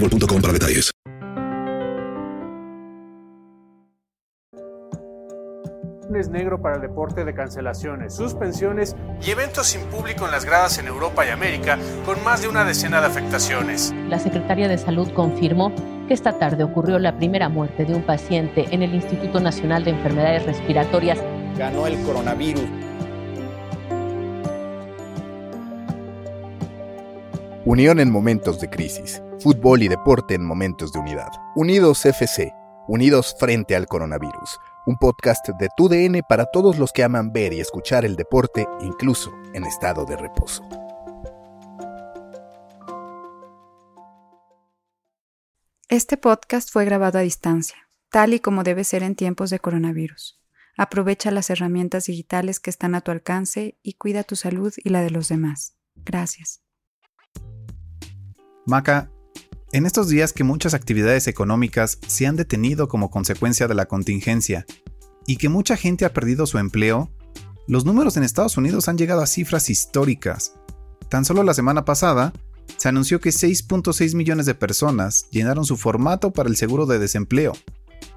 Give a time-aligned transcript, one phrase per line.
[0.00, 0.92] boostmobile.com para detalles.
[6.08, 8.94] lunes negro para el deporte de cancelaciones, suspensiones
[9.26, 12.64] y eventos sin público en las gradas en Europa y América, con más de una
[12.64, 13.92] decena de afectaciones.
[14.08, 15.74] La Secretaría de Salud confirmó
[16.06, 19.90] que esta tarde ocurrió la primera muerte de un paciente en el Instituto Nacional de
[19.90, 21.18] Enfermedades Respiratorias.
[21.58, 22.85] Ganó el coronavirus.
[27.66, 29.20] Unión en momentos de crisis.
[29.40, 31.32] Fútbol y deporte en momentos de unidad.
[31.56, 32.52] Unidos FC.
[32.86, 34.60] Unidos frente al coronavirus.
[34.86, 39.32] Un podcast de TUDN para todos los que aman ver y escuchar el deporte, incluso
[39.52, 40.62] en estado de reposo.
[45.88, 50.40] Este podcast fue grabado a distancia, tal y como debe ser en tiempos de coronavirus.
[50.78, 55.02] Aprovecha las herramientas digitales que están a tu alcance y cuida tu salud y la
[55.02, 55.74] de los demás.
[55.96, 56.62] Gracias.
[58.66, 59.12] Maca,
[59.70, 64.66] en estos días que muchas actividades económicas se han detenido como consecuencia de la contingencia
[65.24, 67.08] y que mucha gente ha perdido su empleo,
[67.68, 70.54] los números en Estados Unidos han llegado a cifras históricas.
[71.08, 72.32] Tan solo la semana pasada,
[72.76, 77.52] se anunció que 6.6 millones de personas llenaron su formato para el seguro de desempleo,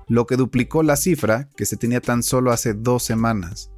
[0.08, 3.72] lo que duplicó la cifra que se tenía tan solo hace dos semanas.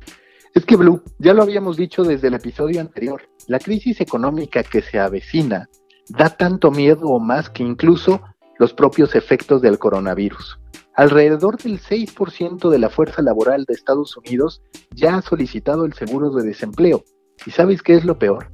[0.53, 4.81] Es que, Blue, ya lo habíamos dicho desde el episodio anterior, la crisis económica que
[4.81, 5.69] se avecina
[6.17, 8.21] da tanto miedo o más que incluso
[8.59, 10.59] los propios efectos del coronavirus.
[10.95, 14.61] Alrededor del 6% de la fuerza laboral de Estados Unidos
[14.93, 17.03] ya ha solicitado el seguro de desempleo.
[17.45, 18.51] ¿Y sabes qué es lo peor?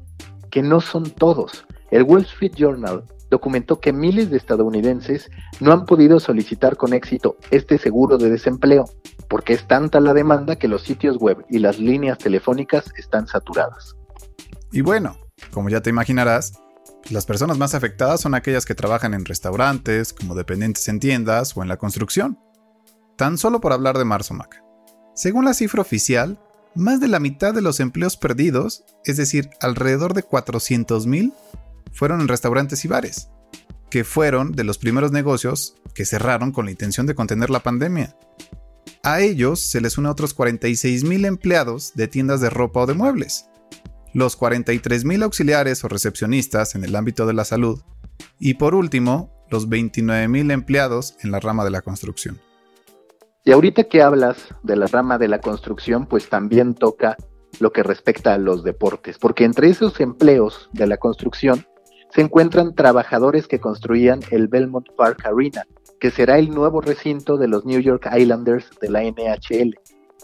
[0.52, 1.66] Que no son todos.
[1.90, 5.30] El Wall Street Journal documentó que miles de estadounidenses
[5.60, 8.86] no han podido solicitar con éxito este seguro de desempleo,
[9.28, 13.96] porque es tanta la demanda que los sitios web y las líneas telefónicas están saturadas.
[14.72, 15.18] Y bueno,
[15.52, 16.54] como ya te imaginarás,
[17.10, 21.62] las personas más afectadas son aquellas que trabajan en restaurantes, como dependientes en tiendas o
[21.62, 22.40] en la construcción.
[23.16, 24.62] Tan solo por hablar de marzo, Mac.
[25.16, 26.40] Según la cifra oficial,
[26.76, 31.34] más de la mitad de los empleos perdidos, es decir, alrededor de 400.000,
[31.92, 33.30] fueron en restaurantes y bares,
[33.90, 38.16] que fueron de los primeros negocios que cerraron con la intención de contener la pandemia.
[39.02, 43.46] A ellos se les une otros 46.000 empleados de tiendas de ropa o de muebles,
[44.14, 47.82] los 43.000 auxiliares o recepcionistas en el ámbito de la salud
[48.40, 52.40] y por último, los 29.000 empleados en la rama de la construcción.
[53.46, 57.16] Y ahorita que hablas de la rama de la construcción, pues también toca
[57.60, 61.66] lo que respecta a los deportes, porque entre esos empleos de la construcción
[62.12, 65.64] se encuentran trabajadores que construían el Belmont Park Arena,
[66.00, 69.76] que será el nuevo recinto de los New York Islanders de la NHL.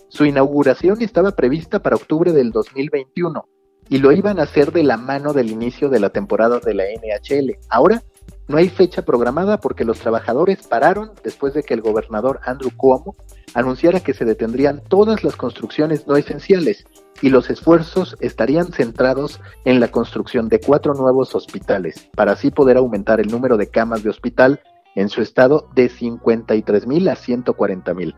[0.09, 3.47] Su inauguración estaba prevista para octubre del 2021
[3.89, 6.83] y lo iban a hacer de la mano del inicio de la temporada de la
[6.85, 7.57] NHL.
[7.69, 8.03] Ahora
[8.47, 13.15] no hay fecha programada porque los trabajadores pararon después de que el gobernador Andrew Cuomo
[13.53, 16.85] anunciara que se detendrían todas las construcciones no esenciales
[17.21, 22.77] y los esfuerzos estarían centrados en la construcción de cuatro nuevos hospitales, para así poder
[22.77, 24.59] aumentar el número de camas de hospital
[24.95, 28.15] en su estado de 53 mil a 140 mil.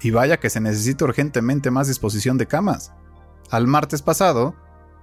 [0.00, 2.92] Y vaya que se necesita urgentemente más disposición de camas.
[3.50, 4.54] Al martes pasado,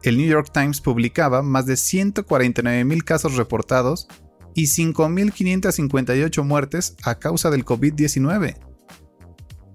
[0.03, 4.07] el New York Times publicaba más de 149 mil casos reportados
[4.53, 8.55] y 5.558 muertes a causa del COVID-19.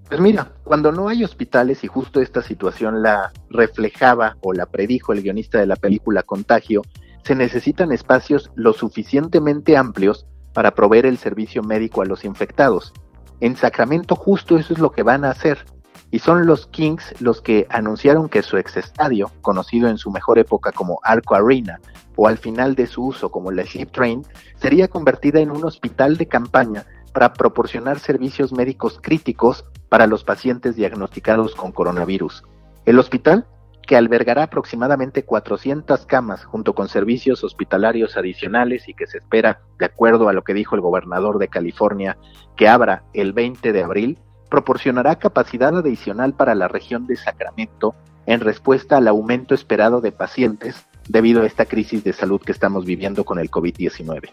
[0.09, 5.13] Pues mira, cuando no hay hospitales y justo esta situación la reflejaba o la predijo
[5.13, 6.83] el guionista de la película Contagio,
[7.25, 12.93] se necesitan espacios lo suficientemente amplios para proveer el servicio médico a los infectados.
[13.41, 15.65] En Sacramento justo eso es lo que van a hacer.
[16.13, 20.39] Y son los Kings los que anunciaron que su ex estadio, conocido en su mejor
[20.39, 21.81] época como Arco Arena,
[22.17, 24.23] o al final de su uso como la Ship Train,
[24.57, 30.77] sería convertida en un hospital de campaña para proporcionar servicios médicos críticos para los pacientes
[30.77, 32.45] diagnosticados con coronavirus.
[32.85, 33.47] El hospital,
[33.87, 39.87] que albergará aproximadamente 400 camas junto con servicios hospitalarios adicionales y que se espera, de
[39.87, 42.19] acuerdo a lo que dijo el gobernador de California,
[42.55, 44.19] que abra el 20 de abril,
[44.53, 47.95] proporcionará capacidad adicional para la región de Sacramento
[48.27, 50.77] en respuesta al aumento esperado de pacientes
[51.09, 54.29] debido a esta crisis de salud que estamos viviendo con el COVID-19.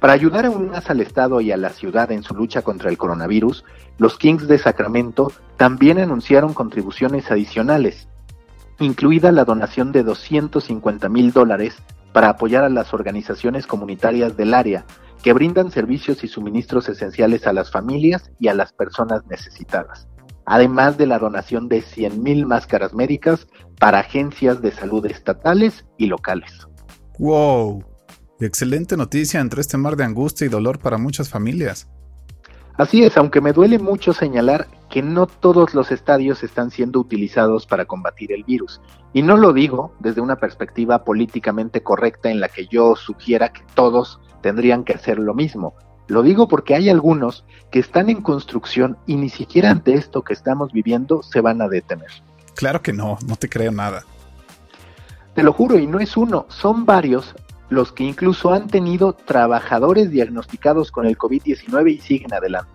[0.00, 2.98] Para ayudar aún más al Estado y a la ciudad en su lucha contra el
[2.98, 3.64] coronavirus,
[3.98, 8.08] los Kings de Sacramento también anunciaron contribuciones adicionales,
[8.80, 11.80] incluida la donación de 250 mil dólares
[12.16, 14.86] para apoyar a las organizaciones comunitarias del área
[15.22, 20.08] que brindan servicios y suministros esenciales a las familias y a las personas necesitadas
[20.46, 23.46] además de la donación de 100.000 máscaras médicas
[23.78, 26.66] para agencias de salud estatales y locales.
[27.18, 27.84] ¡Wow!
[28.40, 31.86] Excelente noticia entre este mar de angustia y dolor para muchas familias.
[32.78, 37.66] Así es, aunque me duele mucho señalar que no todos los estadios están siendo utilizados
[37.66, 38.80] para combatir el virus.
[39.14, 43.62] Y no lo digo desde una perspectiva políticamente correcta en la que yo sugiera que
[43.74, 45.74] todos tendrían que hacer lo mismo,
[46.08, 50.34] lo digo porque hay algunos que están en construcción y ni siquiera ante esto que
[50.34, 52.10] estamos viviendo se van a detener.
[52.54, 54.04] Claro que no, no te creo nada.
[55.34, 57.34] Te lo juro, y no es uno, son varios
[57.68, 62.70] los que incluso han tenido trabajadores diagnosticados con el COVID-19 y siguen adelante.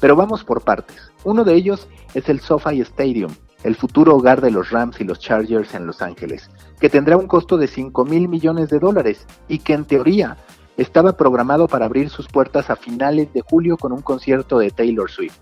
[0.00, 1.12] Pero vamos por partes.
[1.24, 3.32] Uno de ellos es el SoFi Stadium,
[3.62, 7.26] el futuro hogar de los Rams y los Chargers en Los Ángeles, que tendrá un
[7.26, 10.36] costo de 5 mil millones de dólares y que en teoría
[10.76, 15.10] estaba programado para abrir sus puertas a finales de julio con un concierto de Taylor
[15.10, 15.38] Swift.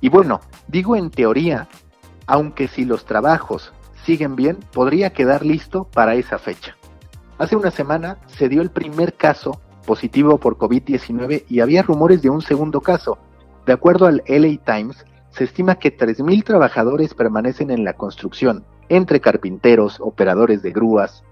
[0.00, 1.68] Y bueno, digo en teoría,
[2.26, 3.72] aunque si los trabajos
[4.04, 6.76] siguen bien, podría quedar listo para esa fecha.
[7.40, 12.28] Hace una semana se dio el primer caso positivo por COVID-19 y había rumores de
[12.28, 13.16] un segundo caso.
[13.64, 19.22] De acuerdo al LA Times, se estima que 3.000 trabajadores permanecen en la construcción, entre
[19.22, 21.24] carpinteros, operadores de grúas,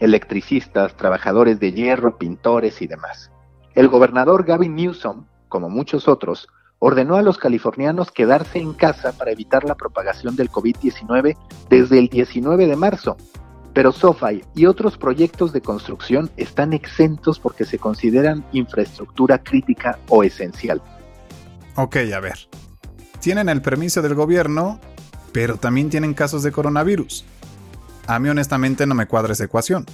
[0.00, 3.30] electricistas, trabajadores de hierro, pintores y demás.
[3.76, 6.48] El gobernador Gavin Newsom, como muchos otros,
[6.80, 11.36] ordenó a los californianos quedarse en casa para evitar la propagación del COVID-19
[11.70, 13.16] desde el 19 de marzo.
[13.74, 20.24] Pero SoFi y otros proyectos de construcción están exentos porque se consideran infraestructura crítica o
[20.24, 20.82] esencial.
[21.76, 22.48] Ok, a ver.
[23.20, 24.80] Tienen el permiso del gobierno,
[25.32, 27.24] pero también tienen casos de coronavirus.
[28.06, 29.84] A mí honestamente no me cuadra esa ecuación.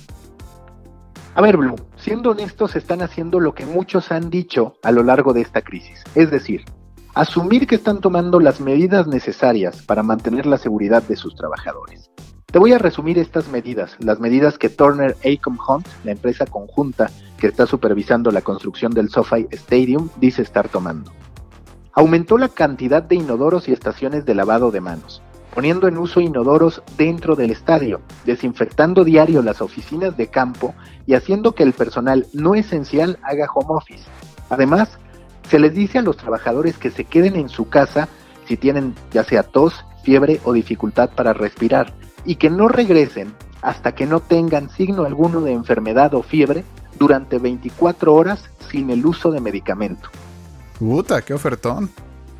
[1.34, 5.32] A ver, Blue, siendo honestos, están haciendo lo que muchos han dicho a lo largo
[5.32, 6.04] de esta crisis.
[6.14, 6.64] Es decir,
[7.12, 12.10] asumir que están tomando las medidas necesarias para mantener la seguridad de sus trabajadores.
[12.46, 17.10] Te voy a resumir estas medidas, las medidas que Turner Acom Hunt, la empresa conjunta
[17.38, 21.12] que está supervisando la construcción del SoFi Stadium, dice estar tomando.
[21.92, 25.22] Aumentó la cantidad de inodoros y estaciones de lavado de manos
[25.54, 30.74] poniendo en uso inodoros dentro del estadio, desinfectando diario las oficinas de campo
[31.06, 34.04] y haciendo que el personal no esencial haga home office.
[34.50, 34.98] Además,
[35.48, 38.08] se les dice a los trabajadores que se queden en su casa
[38.46, 43.94] si tienen ya sea tos, fiebre o dificultad para respirar y que no regresen hasta
[43.94, 46.64] que no tengan signo alguno de enfermedad o fiebre
[46.98, 50.10] durante 24 horas sin el uso de medicamento.
[50.78, 51.90] Puta, qué ofertón.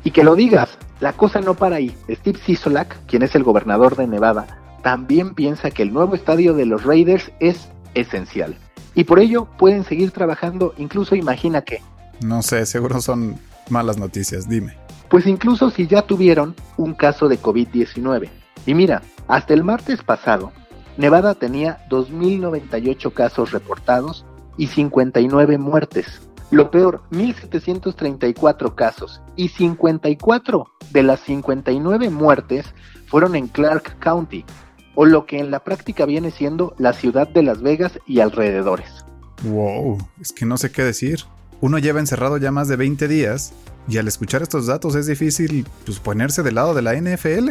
[0.03, 1.95] Y que lo digas, la cosa no para ahí.
[2.09, 4.45] Steve Sisolak, quien es el gobernador de Nevada,
[4.83, 8.55] también piensa que el nuevo estadio de los Raiders es esencial.
[8.93, 11.81] Y por ello pueden seguir trabajando, incluso imagina que.
[12.21, 13.37] No sé, seguro son
[13.69, 14.77] malas noticias, dime.
[15.09, 18.29] Pues incluso si ya tuvieron un caso de COVID-19.
[18.65, 20.51] Y mira, hasta el martes pasado,
[20.97, 24.25] Nevada tenía 2.098 casos reportados
[24.57, 26.21] y 59 muertes.
[26.51, 32.65] Lo peor, 1.734 casos y 54 de las 59 muertes
[33.07, 34.45] fueron en Clark County,
[34.93, 39.05] o lo que en la práctica viene siendo la ciudad de Las Vegas y alrededores.
[39.43, 41.21] Wow, es que no sé qué decir.
[41.61, 43.53] Uno lleva encerrado ya más de 20 días
[43.87, 47.49] y al escuchar estos datos es difícil pues, ponerse del lado de la NFL.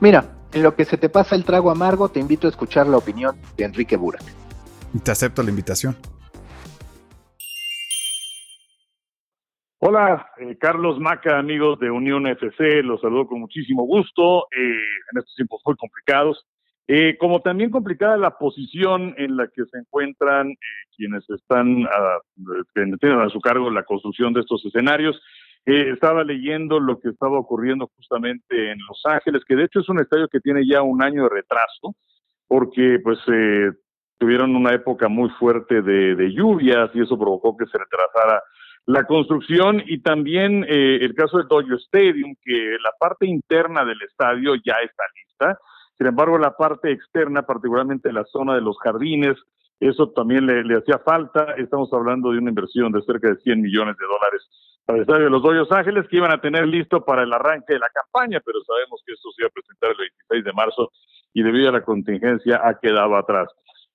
[0.00, 2.96] Mira, en lo que se te pasa el trago amargo, te invito a escuchar la
[2.96, 4.22] opinión de Enrique Burak.
[4.94, 5.96] Y te acepto la invitación.
[9.82, 15.18] Hola, eh, Carlos Maca, amigos de Unión FC, los saludo con muchísimo gusto eh, en
[15.18, 16.46] estos tiempos muy complicados.
[16.86, 20.54] Eh, como también complicada la posición en la que se encuentran
[20.96, 22.18] quienes están a,
[22.74, 25.18] tienen a su cargo la construcción de estos escenarios.
[25.64, 30.00] Estaba leyendo lo que estaba ocurriendo justamente en Los Ángeles, que de hecho es un
[30.00, 31.94] estadio que tiene ya un año de retraso,
[32.48, 33.18] porque pues
[34.18, 38.42] tuvieron una época muy fuerte de, lluvias y eso provocó que se retrasara
[38.86, 44.00] la construcción y también eh, el caso del Dodger Stadium, que la parte interna del
[44.02, 45.58] estadio ya está lista.
[45.96, 49.36] Sin embargo, la parte externa, particularmente la zona de los jardines,
[49.80, 51.54] eso también le, hacía falta.
[51.56, 54.48] Estamos hablando de una inversión de cerca de 100 millones de dólares
[54.88, 57.78] el estadio de los Dodgers Ángeles, que iban a tener listo para el arranque de
[57.78, 60.92] la campaña, pero sabemos que esto se iba a presentar el 26 de marzo
[61.32, 63.48] y debido a la contingencia ha quedado atrás.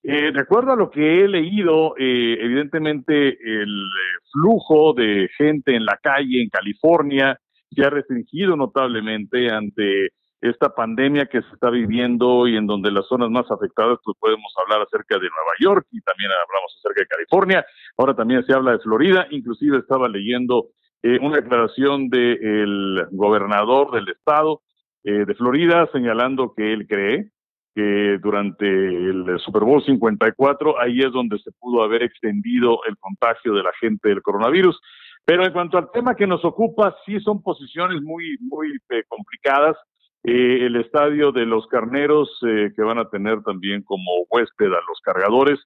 [0.03, 5.75] Eh, de acuerdo a lo que he leído, eh, evidentemente el eh, flujo de gente
[5.75, 7.39] en la calle en California
[7.71, 10.09] se ha restringido notablemente ante
[10.49, 14.53] esta pandemia que se está viviendo y en donde las zonas más afectadas, pues podemos
[14.63, 17.65] hablar acerca de Nueva York y también hablamos acerca de California.
[17.97, 19.27] Ahora también se habla de Florida.
[19.31, 20.67] Inclusive estaba leyendo
[21.21, 24.61] una declaración del gobernador del estado
[25.03, 27.29] de Florida señalando que él cree
[27.75, 33.53] que durante el Super Bowl 54, ahí es donde se pudo haber extendido el contagio
[33.53, 34.79] de la gente del coronavirus.
[35.25, 39.75] Pero en cuanto al tema que nos ocupa, sí son posiciones muy, muy eh, complicadas.
[40.25, 44.81] Eh, el estadio de los carneros, eh, que van a tener también como huésped a
[44.87, 45.59] los cargadores,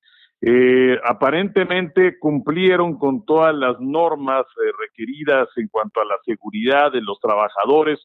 [1.03, 4.45] aparentemente cumplieron con todas las normas
[4.79, 7.99] requeridas en cuanto a la seguridad de los trabajadores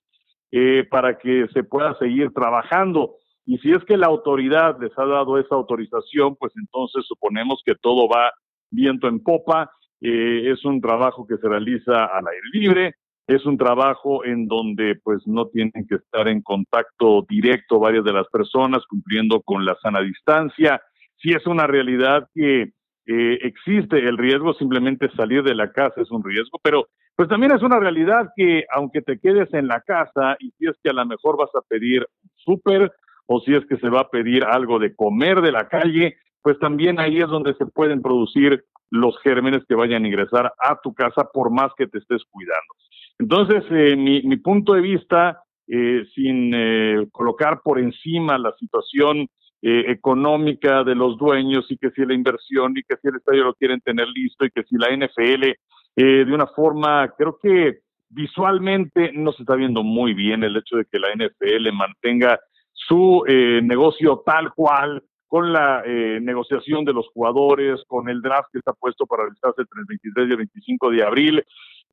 [0.91, 3.19] para que se pueda seguir trabajando.
[3.47, 7.75] Y si es que la autoridad les ha dado esa autorización, pues entonces suponemos que
[7.75, 8.33] todo va
[8.71, 9.71] viento en popa.
[10.01, 12.95] Eh, es un trabajo que se realiza al aire libre,
[13.27, 18.13] es un trabajo en donde pues no tienen que estar en contacto directo varias de
[18.13, 20.81] las personas cumpliendo con la sana distancia.
[21.17, 22.73] Si es una realidad que
[23.07, 27.53] eh, existe el riesgo, simplemente salir de la casa es un riesgo, pero pues también
[27.53, 30.95] es una realidad que aunque te quedes en la casa y si es que a
[30.95, 32.93] lo mejor vas a pedir súper
[33.27, 36.59] o si es que se va a pedir algo de comer de la calle, pues
[36.59, 40.93] también ahí es donde se pueden producir los gérmenes que vayan a ingresar a tu
[40.93, 42.75] casa por más que te estés cuidando.
[43.19, 49.29] Entonces, eh, mi, punto de vista, eh, sin eh, colocar por encima la situación
[49.67, 53.55] económica de los dueños y que si la inversión y que si el estadio lo
[53.55, 55.55] quieren tener listo y que si la NFL
[55.97, 57.79] de una forma, creo que
[58.11, 62.39] visualmente no se está viendo muy bien el hecho de que la NFL mantenga
[62.73, 68.51] su eh, negocio tal cual, con la eh, negociación de los jugadores, con el draft
[68.53, 71.45] que está puesto para realizarse entre el 23 y el 25 de abril.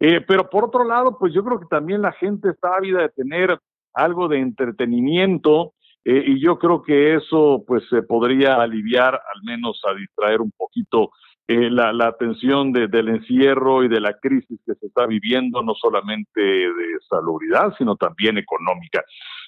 [0.01, 3.09] Eh, pero por otro lado, pues yo creo que también la gente está ávida de
[3.09, 3.57] tener
[3.93, 9.93] algo de entretenimiento y yo creo que eso pues se podría aliviar, al menos a
[9.93, 11.11] distraer un poquito
[11.47, 16.41] la, la, atención del encierro y de la crisis que se está viviendo, no solamente
[16.41, 19.03] de salubridad, sino también económica.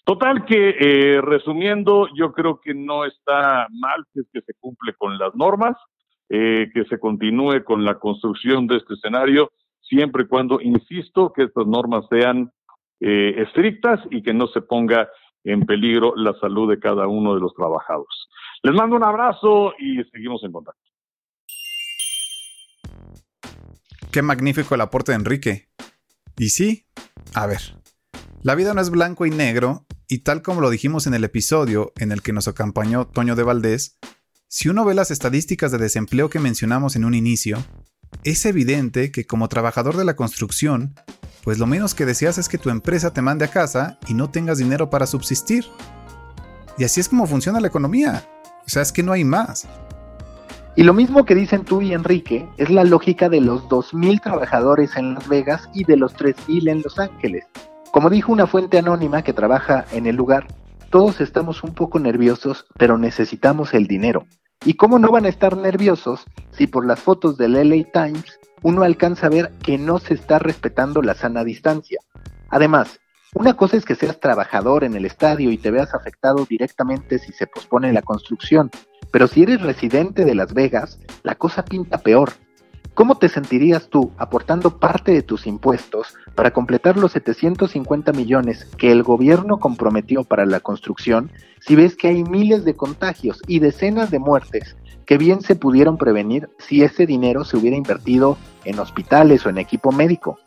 [0.06, 5.18] Total que, eh, resumiendo, yo creo que no está mal que, que se cumple con
[5.18, 5.78] las normas,
[6.30, 9.52] eh, que se continúe con la construcción de este escenario,
[9.88, 12.52] siempre y cuando, insisto, que estas normas sean
[13.00, 15.10] eh, estrictas y que no se ponga
[15.44, 18.28] en peligro la salud de cada uno de los trabajadores.
[18.62, 20.80] Les mando un abrazo y seguimos en contacto.
[24.12, 25.68] Qué magnífico el aporte de Enrique.
[26.38, 26.86] Y sí,
[27.34, 27.60] a ver,
[28.42, 31.92] la vida no es blanco y negro y tal como lo dijimos en el episodio
[31.98, 33.98] en el que nos acompañó Toño de Valdés,
[34.48, 37.58] si uno ve las estadísticas de desempleo que mencionamos en un inicio,
[38.24, 40.96] es evidente que como trabajador de la construcción,
[41.44, 44.30] pues lo menos que deseas es que tu empresa te mande a casa y no
[44.30, 45.66] tengas dinero para subsistir.
[46.78, 48.26] Y así es como funciona la economía.
[48.66, 49.68] O sea, es que no hay más.
[50.76, 54.96] Y lo mismo que dicen tú y Enrique es la lógica de los 2.000 trabajadores
[54.96, 57.46] en Las Vegas y de los 3.000 en Los Ángeles.
[57.92, 60.48] Como dijo una fuente anónima que trabaja en el lugar,
[60.90, 64.26] todos estamos un poco nerviosos, pero necesitamos el dinero.
[64.66, 68.84] ¿Y cómo no van a estar nerviosos si por las fotos del LA Times uno
[68.84, 72.00] alcanza a ver que no se está respetando la sana distancia?
[72.50, 73.02] Además,
[73.34, 77.34] una cosa es que seas trabajador en el estadio y te veas afectado directamente si
[77.34, 78.72] se pospone la construcción,
[79.12, 82.32] pero si eres residente de Las Vegas, la cosa pinta peor.
[82.94, 88.92] ¿Cómo te sentirías tú aportando parte de tus impuestos para completar los 750 millones que
[88.92, 94.12] el gobierno comprometió para la construcción si ves que hay miles de contagios y decenas
[94.12, 99.44] de muertes que bien se pudieron prevenir si ese dinero se hubiera invertido en hospitales
[99.48, 100.38] o en equipo médico?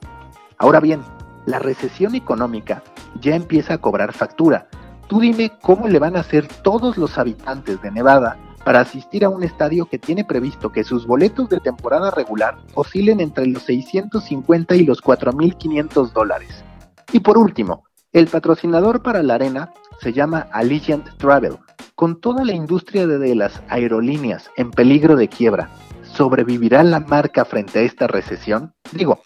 [0.56, 1.00] Ahora bien,
[1.46, 2.84] la recesión económica
[3.20, 4.68] ya empieza a cobrar factura.
[5.08, 9.28] Tú dime cómo le van a hacer todos los habitantes de Nevada para asistir a
[9.28, 14.74] un estadio que tiene previsto que sus boletos de temporada regular oscilen entre los 650
[14.74, 16.64] y los 4.500 dólares.
[17.12, 21.58] Y por último, el patrocinador para la arena se llama Allegiant Travel.
[21.94, 25.70] Con toda la industria de las aerolíneas en peligro de quiebra,
[26.02, 28.74] ¿sobrevivirá la marca frente a esta recesión?
[28.90, 29.20] Digo,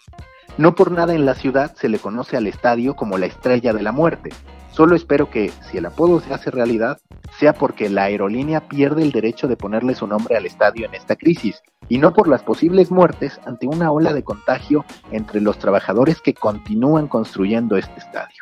[0.61, 3.81] no por nada en la ciudad se le conoce al estadio como la estrella de
[3.81, 4.29] la muerte.
[4.71, 6.99] Solo espero que, si el apodo se hace realidad,
[7.39, 11.15] sea porque la aerolínea pierde el derecho de ponerle su nombre al estadio en esta
[11.15, 16.21] crisis, y no por las posibles muertes ante una ola de contagio entre los trabajadores
[16.21, 18.37] que continúan construyendo este estadio.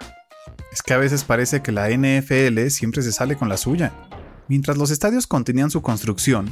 [0.73, 3.93] Es que a veces parece que la NFL siempre se sale con la suya.
[4.49, 6.51] Mientras los estadios continúan su construcción,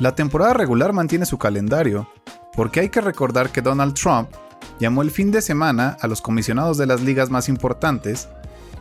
[0.00, 2.08] la temporada regular mantiene su calendario,
[2.56, 4.30] porque hay que recordar que Donald Trump
[4.80, 8.28] llamó el fin de semana a los comisionados de las ligas más importantes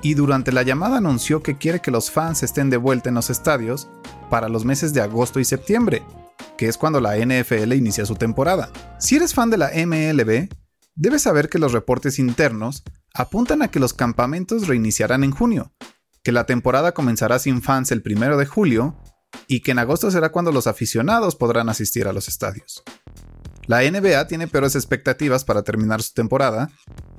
[0.02, 3.30] y durante la llamada anunció que quiere que los fans estén de vuelta en los
[3.30, 3.88] estadios
[4.30, 6.04] para los meses de agosto y septiembre,
[6.58, 8.70] que es cuando la NFL inicia su temporada.
[9.00, 10.50] Si eres fan de la MLB,
[10.96, 15.72] debes saber que los reportes internos apuntan a que los campamentos reiniciarán en junio,
[16.22, 18.96] que la temporada comenzará sin fans el primero de julio
[19.48, 22.84] y que en agosto será cuando los aficionados podrán asistir a los estadios.
[23.66, 26.70] La NBA tiene peores expectativas para terminar su temporada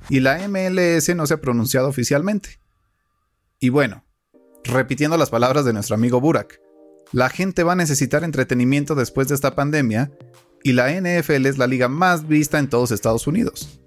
[0.09, 2.59] y la MLS no se ha pronunciado oficialmente.
[3.59, 4.05] Y bueno,
[4.63, 6.59] repitiendo las palabras de nuestro amigo Burak,
[7.11, 10.11] la gente va a necesitar entretenimiento después de esta pandemia
[10.63, 13.81] y la NFL es la liga más vista en todos Estados Unidos.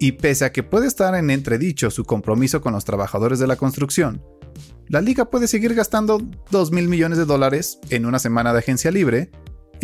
[0.00, 3.56] Y pese a que puede estar en entredicho su compromiso con los trabajadores de la
[3.56, 4.22] construcción,
[4.88, 8.90] la liga puede seguir gastando 2 mil millones de dólares en una semana de agencia
[8.90, 9.30] libre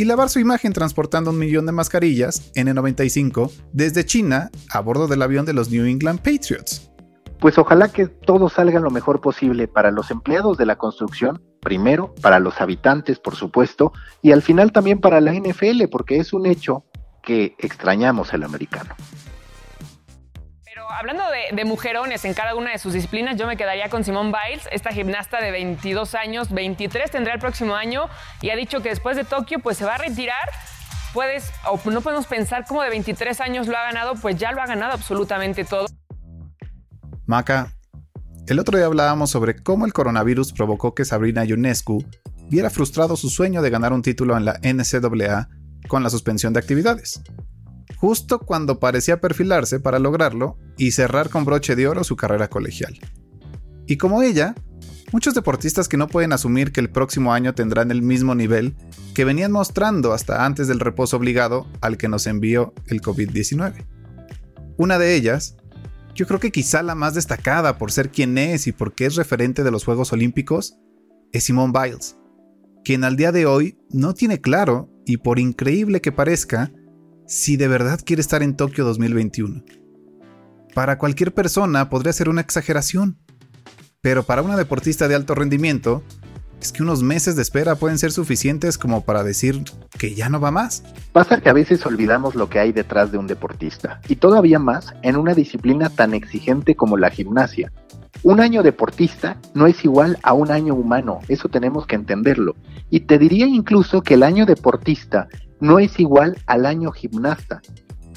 [0.01, 5.21] y lavar su imagen transportando un millón de mascarillas N95 desde China a bordo del
[5.21, 6.91] avión de los New England Patriots.
[7.39, 12.15] Pues ojalá que todo salga lo mejor posible para los empleados de la construcción, primero,
[12.23, 16.47] para los habitantes, por supuesto, y al final también para la NFL, porque es un
[16.47, 16.87] hecho
[17.23, 18.95] que extrañamos el americano
[20.93, 24.69] hablando de, mujerones en cada una de sus disciplinas, yo me quedaría con Simone Biles,
[24.73, 28.09] esta gimnasta de 22 años, 23 tendrá el próximo año
[28.41, 30.49] y ha dicho que después de Tokio pues se va a retirar.
[31.13, 34.63] Puedes, o no podemos pensar cómo de 23 años lo ha ganado, pues ya lo
[34.63, 35.87] ha ganado absolutamente todo.
[37.27, 37.73] Maca,
[38.47, 42.05] el otro día hablábamos sobre cómo el coronavirus provocó que Sabrina Ionescu
[42.49, 45.49] viera frustrado su sueño de ganar un título en la NCAA
[45.89, 47.23] con la suspensión de actividades
[47.97, 52.99] justo cuando parecía perfilarse para lograrlo y cerrar con broche de oro su carrera colegial.
[53.87, 54.55] Y como ella,
[55.13, 58.77] muchos deportistas que no pueden asumir que el próximo año tendrán el mismo nivel
[59.15, 63.87] que venían mostrando hasta antes del reposo obligado al que nos envió el COVID-19.
[64.77, 65.57] Una de ellas,
[66.15, 69.63] yo creo que quizá la más destacada por ser quien es y porque es referente
[69.65, 70.77] de los Juegos Olímpicos,
[71.33, 72.17] es Simone Biles,
[72.85, 76.73] quien al día de hoy no tiene claro, y por increíble que parezca,
[77.31, 79.63] si de verdad quiere estar en Tokio 2021.
[80.75, 83.19] Para cualquier persona podría ser una exageración,
[84.01, 86.03] pero para una deportista de alto rendimiento,
[86.61, 89.63] es que unos meses de espera pueden ser suficientes como para decir
[89.97, 90.83] que ya no va más.
[91.13, 94.93] Pasa que a veces olvidamos lo que hay detrás de un deportista, y todavía más
[95.03, 97.73] en una disciplina tan exigente como la gimnasia.
[98.25, 102.57] Un año deportista no es igual a un año humano, eso tenemos que entenderlo.
[102.91, 105.29] Y te diría incluso que el año deportista
[105.61, 107.61] no es igual al año gimnasta.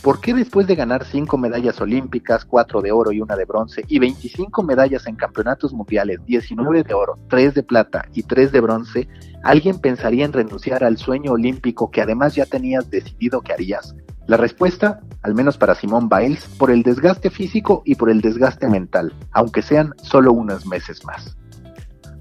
[0.02, 3.86] ¿Por qué después de ganar 5 medallas olímpicas, 4 de oro y una de bronce,
[3.88, 8.60] y 25 medallas en campeonatos mundiales, 19 de oro, 3 de plata y 3 de
[8.60, 9.08] bronce,
[9.44, 13.96] alguien pensaría en renunciar al sueño olímpico que además ya tenías decidido que harías?
[14.28, 18.68] La respuesta, al menos para Simón Biles, por el desgaste físico y por el desgaste
[18.68, 21.38] mental, aunque sean solo unos meses más.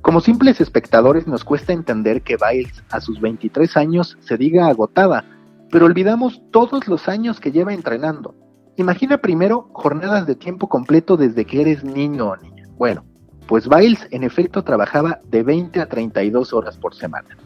[0.03, 5.25] Como simples espectadores nos cuesta entender que Biles a sus 23 años se diga agotada,
[5.71, 8.35] pero olvidamos todos los años que lleva entrenando.
[8.77, 12.69] Imagina primero jornadas de tiempo completo desde que eres niño o niña.
[12.77, 13.05] Bueno,
[13.47, 17.37] pues Biles en efecto trabajaba de 20 a 32 horas por semana.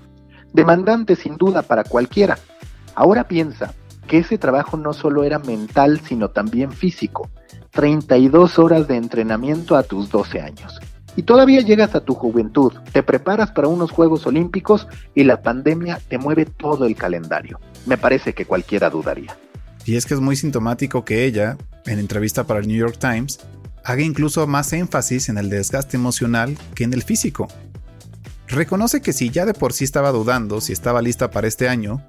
[0.55, 2.38] demandante sin duda para cualquiera.
[2.95, 3.75] Ahora piensa
[4.07, 7.29] que ese trabajo no solo era mental, sino también físico.
[7.73, 10.81] 32 horas de entrenamiento a tus 12 años.
[11.16, 16.00] Y todavía llegas a tu juventud, te preparas para unos Juegos Olímpicos y la pandemia
[16.09, 17.59] te mueve todo el calendario.
[17.87, 19.37] Me parece que cualquiera dudaría.
[19.87, 23.40] Y es que es muy sintomático que ella, en entrevista para el New York Times,
[23.85, 27.48] haga incluso más énfasis en el desgaste emocional que en el físico.
[28.48, 32.02] Reconoce que si ya de por sí estaba dudando si estaba lista para este año,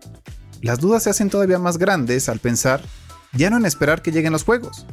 [0.61, 2.81] las dudas se hacen todavía más grandes al pensar
[3.33, 4.85] ya no en esperar que lleguen los juegos,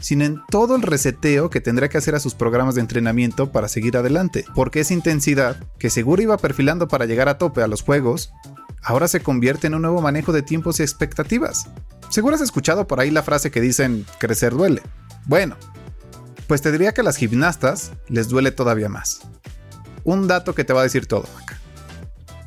[0.00, 3.68] sino en todo el reseteo que tendrá que hacer a sus programas de entrenamiento para
[3.68, 7.82] seguir adelante, porque esa intensidad, que seguro iba perfilando para llegar a tope a los
[7.82, 8.32] juegos,
[8.82, 11.68] ahora se convierte en un nuevo manejo de tiempos y expectativas.
[12.10, 14.82] Seguro has escuchado por ahí la frase que dicen crecer duele.
[15.26, 15.56] Bueno,
[16.46, 19.20] pues te diría que a las gimnastas les duele todavía más.
[20.04, 21.58] Un dato que te va a decir todo, Maca.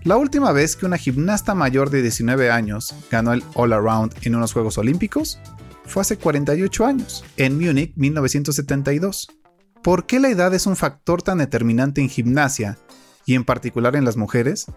[0.04, 4.36] La última vez que una gimnasta mayor de 19 años ganó el All Around en
[4.36, 5.40] unos Juegos Olímpicos
[5.88, 9.30] fue hace 48 años, en Múnich 1972.
[9.82, 12.78] ¿Por qué la edad es un factor tan determinante en gimnasia
[13.26, 14.68] y en particular en las mujeres?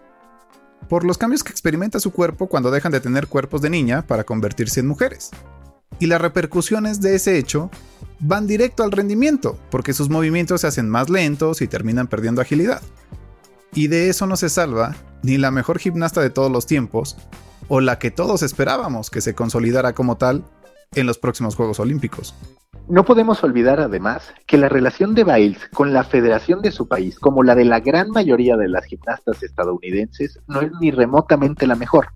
[0.87, 4.23] Por los cambios que experimenta su cuerpo cuando dejan de tener cuerpos de niña para
[4.23, 5.31] convertirse en mujeres.
[5.99, 7.69] Y las repercusiones de ese hecho
[8.19, 12.81] van directo al rendimiento, porque sus movimientos se hacen más lentos y terminan perdiendo agilidad.
[13.73, 17.17] Y de eso no se salva ni la mejor gimnasta de todos los tiempos,
[17.67, 20.45] o la que todos esperábamos que se consolidara como tal
[20.93, 22.35] en los próximos Juegos Olímpicos.
[22.89, 27.17] No podemos olvidar además que la relación de Biles con la federación de su país,
[27.17, 31.75] como la de la gran mayoría de las gimnastas estadounidenses, no es ni remotamente la
[31.75, 32.07] mejor.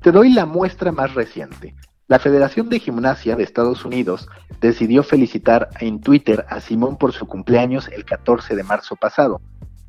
[0.00, 1.74] Te doy la muestra más reciente.
[2.06, 4.28] La Federación de Gimnasia de Estados Unidos
[4.60, 9.40] decidió felicitar en Twitter a Simón por su cumpleaños el 14 de marzo pasado.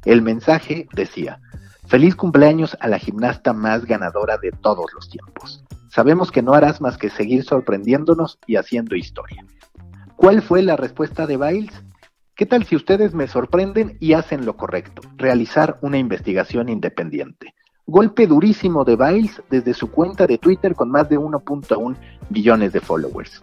[0.03, 1.39] El mensaje decía,
[1.85, 5.63] Feliz cumpleaños a la gimnasta más ganadora de todos los tiempos.
[5.91, 9.45] Sabemos que no harás más que seguir sorprendiéndonos y haciendo historia.
[10.15, 11.73] ¿Cuál fue la respuesta de Biles?
[12.33, 15.01] ¿Qué tal si ustedes me sorprenden y hacen lo correcto?
[15.17, 17.53] Realizar una investigación independiente.
[17.85, 21.97] Golpe durísimo de Biles desde su cuenta de Twitter con más de 1.1
[22.29, 23.41] billones de followers.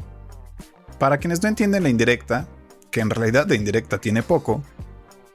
[0.99, 2.49] Para quienes no entienden la indirecta,
[2.91, 4.63] que en realidad de indirecta tiene poco,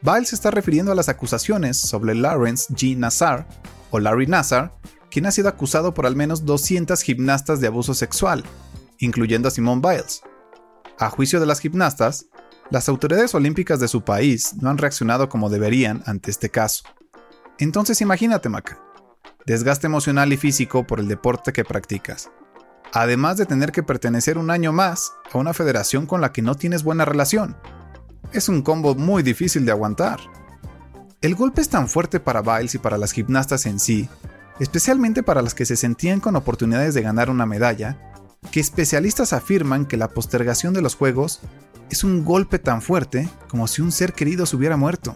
[0.02, 2.98] Biles se está refiriendo a las acusaciones sobre Lawrence G.
[2.98, 3.48] Nassar,
[3.92, 4.74] o Larry Nassar,
[5.14, 8.44] quien ha sido acusado por al menos 200 gimnastas de abuso sexual,
[8.98, 10.24] incluyendo a Simone Biles.
[10.98, 12.26] A juicio de las gimnastas,
[12.72, 16.86] las autoridades olímpicas de su país no han reaccionado como deberían ante este caso.
[17.60, 18.82] Entonces imagínate, Maca,
[19.46, 22.32] desgaste emocional y físico por el deporte que practicas,
[22.92, 26.56] además de tener que pertenecer un año más a una federación con la que no
[26.56, 27.56] tienes buena relación.
[28.32, 30.20] Es un combo muy difícil de aguantar.
[31.22, 34.10] El golpe es tan fuerte para Biles y para las gimnastas en sí,
[34.60, 37.98] especialmente para las que se sentían con oportunidades de ganar una medalla,
[38.52, 41.42] que especialistas afirman que la postergación de los Juegos
[41.90, 45.16] es un golpe tan fuerte como si un ser querido se hubiera muerto.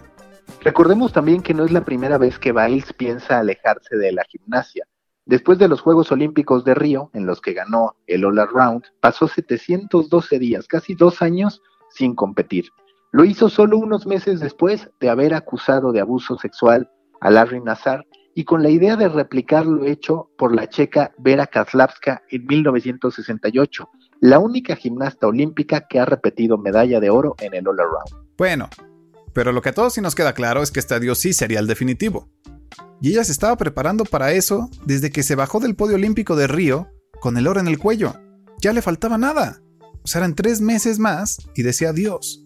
[0.62, 4.86] Recordemos también que no es la primera vez que Biles piensa alejarse de la gimnasia.
[5.26, 9.28] Después de los Juegos Olímpicos de Río, en los que ganó el All Around, pasó
[9.28, 12.70] 712 días, casi dos años, sin competir.
[13.12, 18.06] Lo hizo solo unos meses después de haber acusado de abuso sexual a Larry Nassar
[18.38, 23.90] y con la idea de replicar lo hecho por la checa Vera Kaslavska en 1968,
[24.20, 28.28] la única gimnasta olímpica que ha repetido medalla de oro en el All Around.
[28.38, 28.70] Bueno,
[29.34, 31.58] pero lo que a todos sí nos queda claro es que este adiós sí sería
[31.58, 32.30] el definitivo.
[33.02, 36.46] Y ella se estaba preparando para eso desde que se bajó del podio olímpico de
[36.46, 38.14] Río con el oro en el cuello.
[38.62, 39.64] Ya le faltaba nada.
[40.04, 42.46] O sea, eran tres meses más y decía adiós.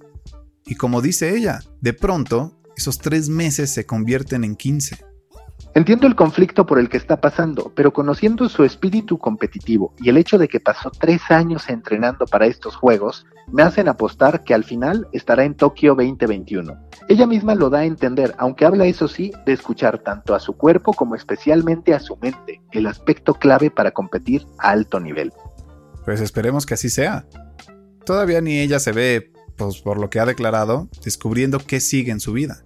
[0.65, 5.11] Y como dice ella, de pronto, esos tres meses se convierten en 15.
[5.74, 10.17] Entiendo el conflicto por el que está pasando, pero conociendo su espíritu competitivo y el
[10.17, 14.63] hecho de que pasó tres años entrenando para estos Juegos, me hacen apostar que al
[14.63, 16.78] final estará en Tokio 2021.
[17.08, 20.54] Ella misma lo da a entender, aunque habla eso sí de escuchar tanto a su
[20.54, 25.32] cuerpo como especialmente a su mente, el aspecto clave para competir a alto nivel.
[26.06, 27.26] Pues esperemos que así sea.
[28.06, 32.19] Todavía ni ella se ve, pues por lo que ha declarado, descubriendo qué sigue en
[32.19, 32.62] su vida.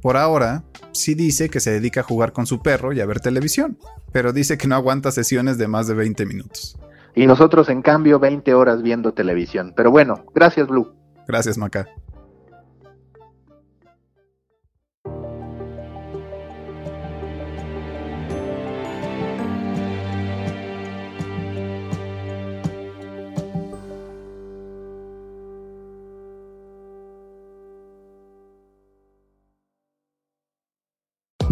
[0.00, 3.20] Por ahora, sí dice que se dedica a jugar con su perro y a ver
[3.20, 3.78] televisión,
[4.12, 6.78] pero dice que no aguanta sesiones de más de 20 minutos.
[7.14, 9.72] Y nosotros, en cambio, 20 horas viendo televisión.
[9.76, 10.92] Pero bueno, gracias, Blue.
[11.26, 11.88] Gracias, Maca.